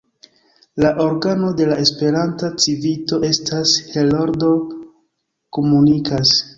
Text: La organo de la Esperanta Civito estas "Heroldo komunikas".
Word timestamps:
La 0.83 0.89
organo 1.03 1.51
de 1.59 1.67
la 1.73 1.77
Esperanta 1.83 2.51
Civito 2.65 3.23
estas 3.31 3.77
"Heroldo 3.93 4.53
komunikas". 5.61 6.39